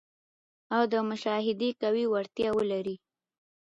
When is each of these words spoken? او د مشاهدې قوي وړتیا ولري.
او 0.75 0.83
د 0.93 0.93
مشاهدې 1.09 1.69
قوي 1.81 2.05
وړتیا 2.09 2.49
ولري. 2.57 2.95